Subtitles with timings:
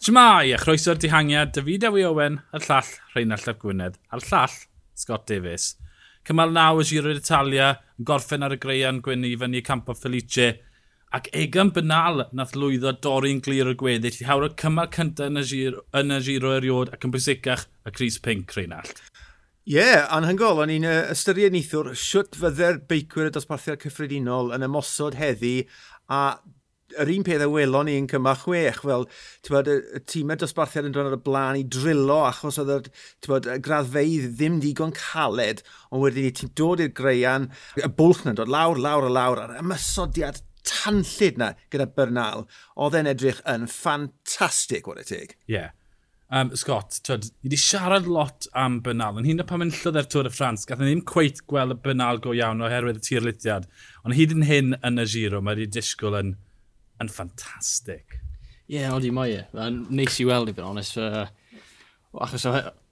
[0.00, 4.54] Shmai, a chroeso'r dihangiad, David Ewi Owen, a'r llall Rheinald Llap Gwynedd, a'r llall
[4.96, 5.74] Scott Davis.
[6.24, 7.66] Cymal naw y Giro d'Italia,
[8.00, 10.46] yn gorffen ar y greian gwyn i fyny Campo Felice,
[11.12, 15.42] ac egan bynal nath lwyddo dorri'n glir o gweddill i hawr y cymal cyntaf yn
[15.42, 19.02] y Giro, yn y Giro eriod ac yn bwysicach y Cris Pink, Rheinald.
[19.68, 25.20] Ie, yeah, anhygol, o'n i'n ystyried neithwr siwt fydde'r beicwyr y dosbarthiad cyffredinol yn ymosod
[25.20, 25.58] heddi
[26.08, 26.22] a
[26.98, 29.06] yr un peth a welon ni yn cymach chwech, fel,
[29.48, 32.78] bod, y y tîmau dosbarthiad yn dod ar y blaen i drilo achos oedd y,
[33.22, 38.24] ti'n bod, graddfeidd ddim digon caled, ond wedyn ni ti'n dod i'r greian, y bwlch
[38.26, 43.42] na'n dod lawr, lawr a lawr, a'r ymysodiad tanllid na gyda Bernal, oedd e'n edrych
[43.48, 45.36] yn ffantastig, wedi teg.
[45.48, 45.54] Ie.
[45.58, 45.76] Yeah.
[46.30, 49.96] Um, Scott, twyd, ni wedi siarad lot am Bernal, yn hyn o pan mae'n llydd
[49.98, 53.02] ar Tôr y Ffrans, gath ni ddim cweith gweld y Bernal go iawn oherwydd y
[53.02, 53.66] tirlithiad,
[54.04, 56.30] ond hyd yn hyn yn y giro, mae wedi disgwyl yn
[57.00, 58.18] yn ffantastig.
[58.70, 59.70] Ie, yeah, odi mae e.
[59.90, 60.98] Neis i weld i bod onest.
[61.00, 61.24] Uh,
[62.22, 62.46] achos,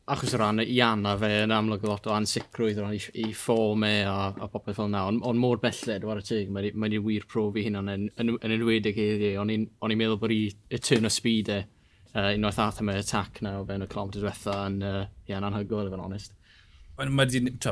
[0.08, 3.28] achos o ran i anna fe yn amlwg lot o ansicrwydd o ran i, i
[3.36, 5.04] ffôl me a, a popeth fel na.
[5.12, 8.56] Ond on mor belled, war y teg, mae'n mae wir profi hyn yn, yn, yn
[8.56, 9.34] enwedig iddi.
[9.34, 9.38] E.
[9.38, 9.68] O'n i'n
[10.00, 11.60] meddwl bod i, i turn o speed e,
[12.14, 15.04] uh, unwaith ath e am y attack na o fewn y kilometr diwetha yn, uh,
[15.30, 16.37] yeah, anhygoel, if I'm honest
[16.98, 17.28] mae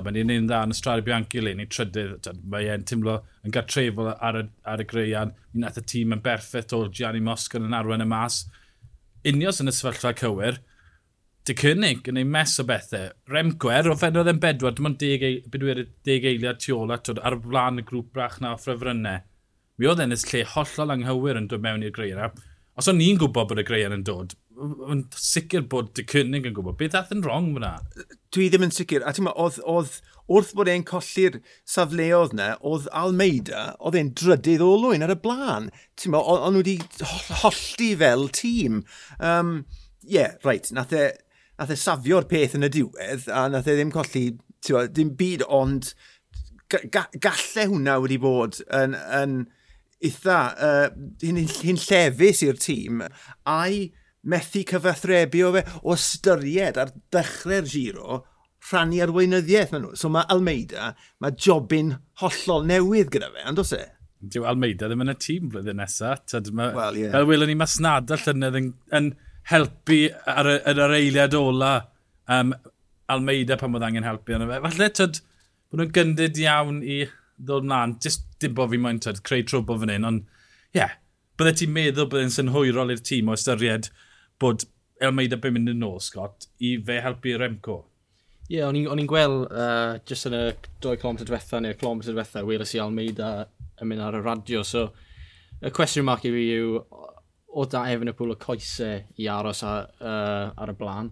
[0.06, 4.12] wedi'n un dda yn y Strad Bianchi le, ni trydydd, mae e'n tymlo yn gartrefol
[4.14, 7.74] ar y, ar y greian, mi nath y tîm yn berffaith o Gianni Moscan yn
[7.74, 8.44] arwen y mas.
[9.26, 10.60] Unios yn y sefyllfa cywir,
[11.46, 13.10] dy cynnig yn ei mes o bethau.
[13.30, 17.38] remgwer, o fenodd e'n bedwar, dim ond deg, bedwyr deg eiliad tu ôl at ar
[17.42, 19.24] flan y grŵp brach na o ffrefrynnau.
[19.78, 22.38] Mi oedd e'n lle hollol anghywir yn dod mewn i'r greian.
[22.78, 26.54] Os o'n i'n gwybod bod y greian yn dod, yn sicr bod dy cynnig yn
[26.56, 26.78] gwybod.
[26.80, 27.74] Beth ath yn wrong fyna?
[28.34, 29.04] Dwi ddim yn sicr.
[29.04, 29.98] A ti'n oedd, oedd
[30.32, 35.18] wrth bod e'n colli'r safleoedd na, oedd Almeida, oedd e'n drydydd o lwyn ar y
[35.22, 35.68] blaen.
[36.00, 36.78] Ti'n ma, o'n nhw wedi
[37.42, 38.82] hollti fel tîm.
[39.20, 39.58] Um,
[40.02, 41.10] yeah, right, nath e,
[41.60, 44.26] nath e safio'r peth yn y diwedd, a nath e ddim colli,
[44.64, 45.92] ti'n dim byd, ond
[46.72, 49.38] ga, gallai hwnna wedi bod yn, yn
[50.04, 50.88] eitha, uh,
[51.22, 53.04] hyn, hyn llefus i'r tîm,
[53.48, 53.86] a'i
[54.30, 58.22] methu cyfathrebu o fe o styried ar dechrau'r giro
[58.70, 59.98] rhannu arweinyddiaeth maen nhw.
[59.98, 60.92] So mae Almeida,
[61.22, 63.84] mae jobyn hollol newydd gyda fe, ond os e?
[64.26, 66.24] Dyw Almeida ddim yn y tîm flwyddyn nesaf.
[66.50, 67.12] Well, yeah.
[67.14, 69.12] Fel welwn ni masnada llynedd yn, yn
[69.50, 71.74] helpu ar, ar yr eiliad ola
[72.32, 72.54] um,
[73.12, 74.62] Almeida pan bod angen helpu arno fe.
[74.64, 75.20] Falle, tyd,
[75.70, 77.04] bod nhw'n gyndyd iawn i
[77.36, 77.94] ddod mlaen.
[78.02, 80.26] Just dim bod fi moyn, tyd, creu trwbl fan hyn, ond,
[80.72, 80.96] ie, yeah,
[81.38, 83.92] byddai ti'n meddwl byddai'n synhwyrol i'r tîm o ystyried
[84.40, 84.66] bod
[85.02, 87.82] Elmeida byn mynd yn ôl, Scott, i fe helpu Remco.
[88.46, 90.44] Ie, yeah, o'n i'n gweld uh, just yn y
[90.84, 93.30] 2 km diwetha neu'r km diwetha, weles i Almeida
[93.82, 94.62] yn mynd ar y radio.
[94.64, 94.86] So,
[95.60, 96.78] y cwestiwn mark i fi yw,
[97.56, 101.10] o da efn y pwl o coesau i aros a, uh, ar y blaen?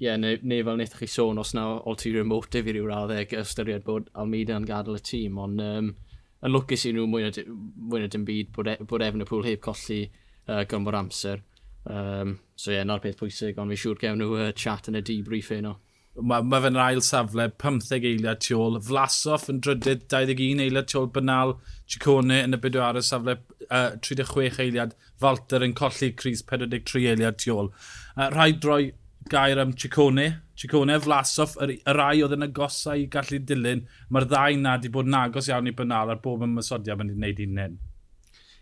[0.00, 3.34] Ie, yeah, neu, neu fel wnaethoch chi sôn, os na ulterior motive i ryw raddeg
[3.42, 5.92] ystyried bod Almeida yn gadael y tîm, ond um,
[6.40, 9.60] yn lwcus i nhw mwy na, dim byd bod, e, bod efn y pwl heb
[9.66, 11.44] colli uh, gymor amser.
[11.84, 14.98] Um, so ie, yeah, na'r peth pwysig, ond fi'n siŵr gewn nhw uh, chat yn
[15.00, 15.76] y debrief un o.
[16.20, 18.80] Mae ma fe'n ail safle, 15 eiliad tu ôl.
[18.84, 21.08] Flasoff yn drydydd, 21 eiliad tu ôl.
[21.14, 21.54] Bynal,
[21.88, 23.36] Ciccone yn y bydw ar y safle,
[23.70, 24.96] uh, 36 eiliad.
[25.22, 27.70] Falter yn colli Cris, 43 eiliad tu ôl.
[28.16, 28.82] Uh, rhaid droi
[29.30, 30.26] gair am Ciccone.
[30.60, 33.86] Ciccone, Flasoff, y, y rai oedd yn agosau i gallu dilyn.
[34.10, 37.20] Mae'r ddau na wedi bod yn agos iawn i Bynal ar bob ymwysodiad mae'n ei
[37.22, 37.80] wneud un hyn.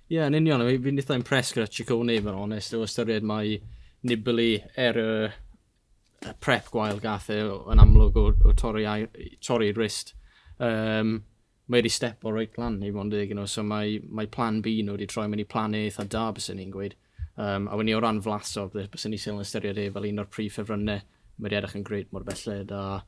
[0.08, 3.58] Ie, yeah, yn union, fi'n eitha impress gyda Ciccone, fe'n onest, o ystyried mae
[4.08, 5.08] Nibli er y,
[6.24, 9.04] y prep gwael gath e yn amlwg o, o torri'r
[9.44, 10.14] torri wrist.
[10.64, 11.18] Um,
[11.68, 14.78] mae wedi step o reit lan ni, fond you know, so mae, mae plan B
[14.80, 16.96] nhw wedi troi mewn i plan e A eitha da, bys ni'n gweud.
[17.36, 20.56] Um, a wedi o ran flasof, bys ni sy'n ystyried e fel un o'r prif
[20.56, 21.04] ffefrynnau,
[21.36, 23.02] mae wedi edrych yn greit mor belled, a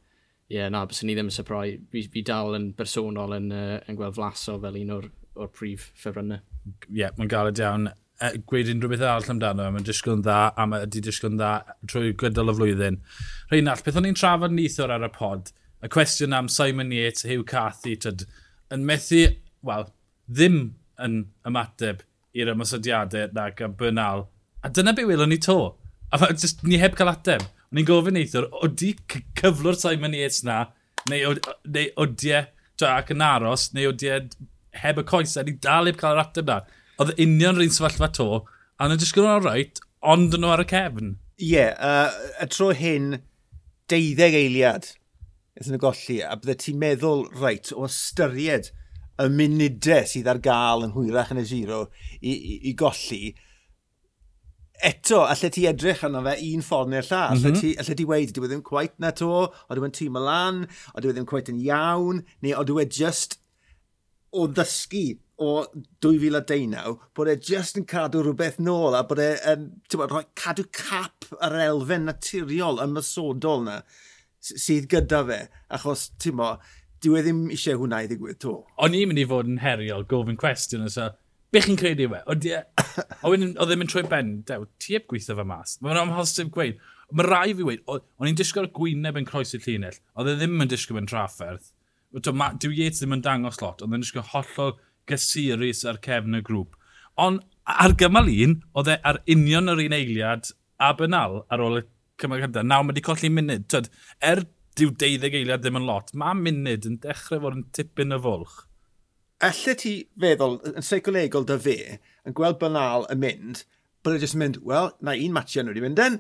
[0.51, 3.81] ie, yeah, na, bys ni ddim yn surprise, fi, fi dal yn bersonol yn, uh,
[3.89, 5.09] yn gweld flasof fel un o'r
[5.41, 6.43] o'r prif ffefrynnau.
[6.69, 7.91] Ie, yeah, mae'n galed iawn.
[8.21, 11.41] E, gweud unrhyw beth arall amdano, mae'n disgwyl yn dda, a mae wedi disgwyl yn
[11.41, 11.53] dda
[11.89, 13.01] trwy gydol y flwyddyn.
[13.53, 17.47] Rheinald, beth o'n i'n trafod nithwr ar y pod, y cwestiwn am Simon Yates, Hugh
[17.49, 18.27] Cathy, tyd,
[18.75, 19.25] yn methu,
[19.67, 19.89] wel,
[20.29, 20.61] ddim
[21.01, 21.17] yn
[21.49, 22.05] ymateb
[22.37, 24.27] i'r ymwysodiadau nag am Bernal.
[24.63, 25.59] A dyna be welon ni to.
[26.13, 27.47] A fa, just, ni heb cael ateb.
[27.71, 28.93] O'n i'n gofyn eithwr, oeddi
[29.39, 30.65] cyflwr Simon Yates na,
[31.11, 32.35] neu, neu oeddi
[32.87, 34.11] ac yn aros, neu oeddi
[34.83, 36.61] heb y coes, a ni dal heb cael yr ateb na.
[37.01, 38.29] Oedd union rhywun sefyllfa to,
[38.79, 39.83] a nhw'n disgwyl nhw'n rhaid,
[40.15, 41.17] ond nhw ar y cefn.
[41.41, 43.21] Ie, yeah, uh, a tro hyn,
[43.91, 44.93] deuddeg eiliad
[45.61, 48.71] ydyn nhw golli, a bydde ti'n meddwl, reit, o ystyried
[49.21, 51.83] y munudau sydd ar gael yn hwyrach yn y giro
[52.21, 53.35] i, i, i golli,
[54.81, 57.37] eto, allai ti edrych arno fe un ffordd neu'r llall.
[57.37, 57.51] Mm -hmm.
[57.51, 57.61] Allai mhm.
[57.61, 60.65] ti, allai ti wedi, dwi e ddim cwaith na to, o dwi'n tîm y lan,
[60.95, 63.37] o dwi e ddim cwaith yn iawn, neu o dwi e just
[64.33, 65.05] o ddysgu
[65.41, 65.65] o
[66.05, 70.67] 2019 bod e just yn cadw rhywbeth nôl a bod e um, bod, rhoi cadw
[70.77, 73.81] cap ar elfen naturiol ymysodol na
[74.51, 75.41] sydd gyda fe
[75.79, 76.53] achos ti'n mo
[77.01, 78.59] dyw e ddim eisiau hwnna i ddigwydd to.
[78.85, 81.11] O'n i'n mynd i fod yn heriol gofyn cwestiwn so
[81.51, 82.21] Be chi'n credu yw e?
[83.27, 85.73] Oedd ddim yn troi ben, dew, ti eb gweithio fe mas.
[85.83, 86.77] Mae'n amhosib gweud.
[87.11, 90.71] Mae rai fi wedi, o'n i'n disgwyl gwyneb yn croesi llinell, oedd e ddim yn
[90.71, 91.73] disgwyl yn trafferth
[92.11, 94.77] Dwi Yates ddim yn dangos lot, ond yn eisiau hollol
[95.11, 96.75] gysurus ar cefn y grŵp.
[97.21, 101.81] Ond ar gymal un, oedd e ar union yr un eiliad a bynal ar ôl
[101.81, 101.85] y
[102.21, 102.67] cymal cyntaf.
[102.67, 103.67] Nawr mae wedi colli munud.
[103.71, 103.91] Tyd,
[104.25, 104.43] er
[104.79, 108.57] dyw 12 eiliad ddim yn lot, mae munud yn dechrau fod yn tipyn y fwlch.
[109.47, 111.77] Alla ti feddwl, yn seicolegol dy fe,
[112.29, 113.63] yn gweld bynal yn mynd,
[114.05, 116.19] bod e jyst mynd, wel, na un matio nhw wedi mynd yn.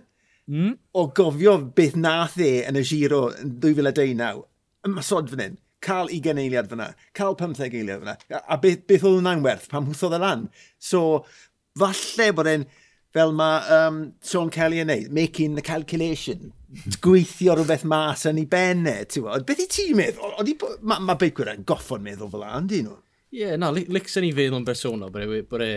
[0.51, 0.77] Mm.
[0.97, 4.47] O gofio beth nath e yn y giro yn 2019,
[4.89, 9.21] ymysod fan hyn, cael 20 eiliad fyna, cael 15 eiliad fyna, a beth, beth oedd
[9.21, 10.47] hwnna'n werth pam hwthodd y e lan.
[10.77, 11.03] So,
[11.81, 12.67] falle bod e'n,
[13.15, 16.53] fel mae um, Sean Kelly yn neud, making the calculation,
[17.03, 19.47] gweithio rhywbeth mas yn ei benne, ti'n gwybod?
[19.49, 20.37] Beth i ti'n meddwl?
[20.85, 23.01] Mae ma beicwyr yn goffon meddwl fel an, dyn nhw?
[23.31, 25.43] Ie, yeah, na, licsen ei feddwl yn bersonol, bod e...
[25.49, 25.75] bod e,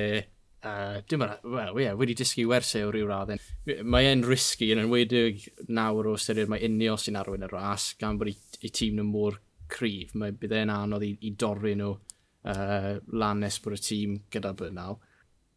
[0.64, 3.42] Uh, dim ond, well, yeah, wedi dysgu wersau o ryw raddyn.
[3.84, 8.16] Mae e'n risgu, yn enwedig nawr o syriad mae unio sy'n arwain y ras, gan
[8.16, 9.42] bod ei tîm yn mor
[9.74, 14.22] cryf, mae bydd e'n anodd i, i dorri nhw uh, lan nes bod y tîm
[14.34, 15.00] gyda Bernal.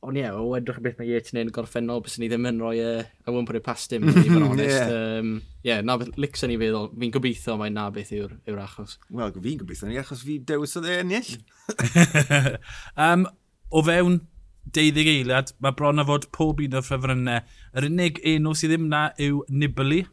[0.06, 2.60] Ond ie, yeah, o edrych beth mae Yates yn ein gorffennol, bys ni ddim yn
[2.60, 4.92] rhoi uh, y wyn pwy'r pas dim, i fod onest.
[4.92, 5.32] Ie, um,
[5.66, 8.98] yeah, na beth lics yn ei feddwl, fi'n gobeithio mae na beth yw'r yw achos.
[9.08, 11.32] Wel, fi'n gobeithio ni achos fi dewis oedd e ennill.
[13.08, 13.26] um,
[13.76, 14.20] o fewn
[14.76, 17.42] 12 eiliad, mae bron a fod pob un o'r ffefrynnau.
[17.78, 20.04] Yr unig enw sydd ddim na yw Nibli,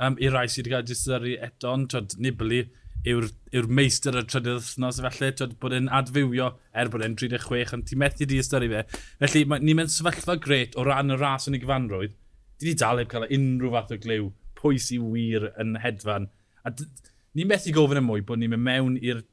[0.00, 2.64] um, i rai sydd wedi cael distyru eto, ond Nibli,
[3.08, 7.74] yw'r yw meistr y trydydd wythnos, felly twyd, bod e'n adfywio er bod e'n 36,
[7.76, 8.82] ond ti methu di ystyru fe.
[9.22, 12.16] Felly ni'n mynd sefyllfa gret o ran y ras yn ei gyfanrwydd.
[12.60, 14.28] Di ni dal heb cael unrhyw fath o glyw
[14.60, 16.28] pwy sy'n wir yn hedfan.
[16.68, 19.24] A ni'n methu gofyn y mwy bod ni'n mynd mewn i'r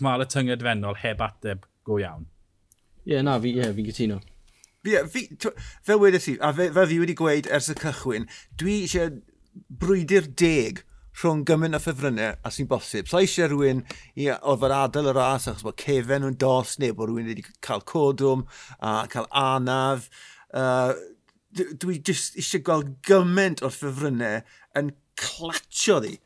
[0.00, 2.26] cymal y tynged fennol heb ateb go iawn.
[3.06, 4.18] Ie, yeah, na, fi, yeah, fi gytuno.
[4.82, 5.22] Fi, fi,
[5.86, 8.26] fel wedi si, a fe, fe fi wedi gweud ers y cychwyn,
[8.58, 9.14] dwi eisiau
[9.82, 10.82] brwydi'r deg
[11.16, 13.08] rhwng gymaint o ffefrynnau a sy'n bosib.
[13.08, 13.82] So eisiau rhywun
[14.20, 17.44] i oedd yr adael y ras, achos bod cefen nhw'n dos, neu bod rhywun wedi
[17.64, 18.44] cael codwm
[18.80, 20.10] a cael anaf.
[20.52, 20.92] Uh,
[21.56, 24.42] dwi jyst eisiau gweld gymaint o'r ffefrynnau
[24.76, 26.18] yn clatio ddi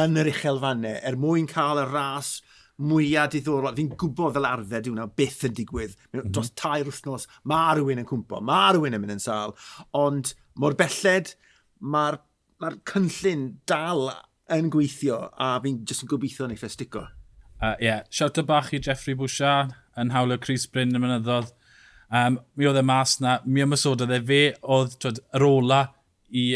[0.00, 2.38] yn yr uchelfannau er mwyn cael y ras
[2.80, 3.76] mwyaf diddorol.
[3.76, 5.92] Fi'n gwybod fel arfer diwna byth yn digwydd.
[5.98, 6.32] Mm -hmm.
[6.32, 9.52] Dros tair wythnos, mae rhywun yn cwmpo, mae rhywun yn mynd yn sal.
[9.92, 11.34] Ond mor belled,
[11.80, 12.20] mae'r
[12.60, 14.08] mae cynllun dal
[14.54, 17.06] yn gweithio a fi'n jyst yn gobeithio neu ffestico.
[17.60, 18.02] Ie, uh, yeah.
[18.08, 21.52] shout siawta bach i Jeffrey Bouchard yn hawl hawlio Chris Bryn y mynyddodd.
[22.10, 24.42] Um, mi oedd e mas na, mi ymwysododd e fe
[24.76, 25.84] oedd twyd, yr ola
[26.30, 26.50] i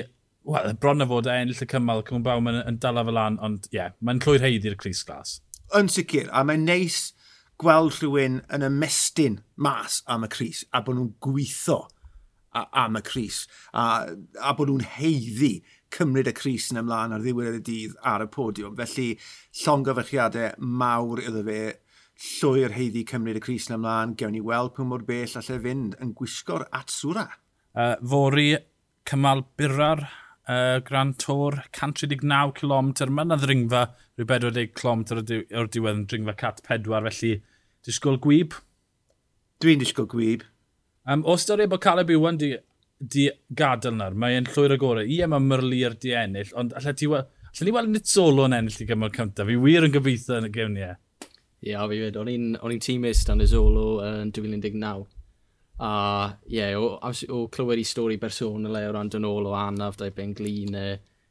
[0.45, 3.39] Wel, bron na fod e ennill y cymal, Cwm Baw yn, yn dala fel an,
[3.41, 5.39] ond ie, yeah, mae'n llwy'r heiddi i'r Cris Glas.
[5.79, 6.99] Yn sicr, a mae'n neis
[7.63, 11.79] gweld rhywun yn ymestyn mas am y Cris, a bod nhw'n gweithio
[12.55, 14.05] am y Cris, a,
[14.37, 15.55] a bod nhw'n heiddi
[15.95, 18.75] cymryd y Cris yn ymlaen ar ddiwedd y dydd ar y podiwm.
[18.81, 19.09] Felly,
[19.63, 21.61] llongyfychiadau mawr iddo fe
[22.25, 24.15] llwy'r heiddi cymryd y Cris yn ymlaen.
[24.19, 27.29] Gewn ni weld pwy mor bell allai fynd yn gwisgo'r atswra.
[27.75, 28.51] Uh, fori
[29.09, 30.05] cymal byrar,
[30.49, 33.87] uh, Grand Tour, 139 km, mae yna ddringfa
[34.19, 37.33] rhyw 40 km o'r diwedd yn dringfa cat 4, felly
[37.85, 38.55] disgwyl gwyb?
[39.63, 40.47] Dwi'n disgwyl gwyb.
[41.05, 42.55] Um, o stori bod Caleb Iwan di
[42.99, 45.07] di gadael nawr, mae'n llwyr agorau.
[45.07, 47.31] Ie, mae Merlier di ennill, ond allai ti weld...
[47.55, 49.47] Allai ni weld nid solo yn ennill i gymryd cyntaf.
[49.47, 50.95] Fi wir yn gobeithio yn y gewniau.
[50.95, 51.29] E.
[51.65, 52.19] Ie, yeah, fi wedi.
[52.21, 55.05] O'n i'n tîmist yn y solo yn 2019.
[55.85, 55.91] A
[56.49, 56.99] ie, yeah, o,
[57.35, 60.75] o clywed i stori bersonol e, o ran dyn ôl o anaf, dau ben glin,
[60.75, 60.89] e,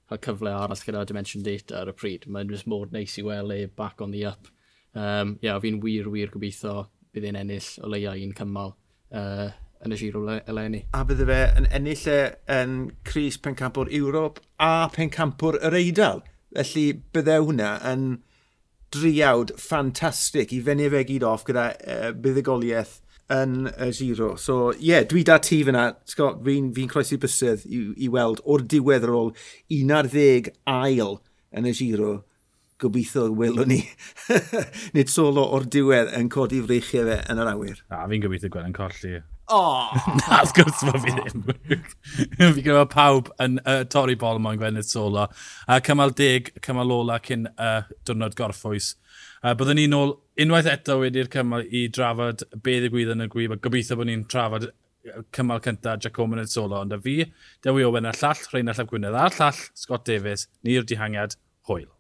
[0.08, 2.28] cael cyfle arall gyda Dimension Data ar y pryd.
[2.32, 4.48] Mae'n just mod neis i weld e back on the up.
[4.94, 8.76] Um, ie, yeah, fi'n wir, wir gobeithio bydd e'n ennill o leia un cymal.
[9.14, 9.50] Uh,
[9.84, 10.84] yn y giro eleni.
[10.96, 12.20] A bydde fe yn ennill e
[12.56, 16.24] yn Cris Pencampwr Ewrop a Pencampwr yr Eidal.
[16.54, 16.86] Felly
[17.16, 18.08] bydde hwnna yn
[18.94, 23.00] driawd ffantastig i fenni fe gyd off gyda uh, buddigoliaeth
[23.34, 24.34] yn y giro.
[24.38, 28.12] So ie, yeah, dwi da ti fyna, Scott, fi'n fi, fi croesi bysydd i, i
[28.12, 29.34] weld o'r diwedd ar ôl
[29.74, 31.18] 11 ail
[31.54, 32.14] yn y giro
[32.84, 33.80] gobeithio welwn ni
[34.96, 37.86] nid solo o'r diwedd yn codi freichiau fe yn yr awyr.
[37.94, 39.16] A fi'n gobeithio gweld yn colli
[39.54, 39.90] Oh.
[40.20, 41.44] Na, wrth gwrs mae fi ddim.
[42.56, 45.28] fi gyda pawb yn uh, torri bol mewn gwennydd solo.
[45.68, 48.94] A uh, cymal deg, cymal ola cyn uh, diwrnod gorffwys.
[49.44, 53.54] Uh, byddwn ni'n ôl unwaith eto wedi'r cymal i drafod be ddigwydd yn y gwyb
[53.54, 54.72] a gobeithio bod ni'n trafod
[55.36, 56.80] cymal cynta Giacomo yn solo.
[56.82, 57.20] Ond a fi,
[57.62, 61.38] Dewi Owen a llall, Rhain a Llaf Gwynedd a llall, Scott Davis, ni'r dihangiad,
[61.70, 61.92] hwyl.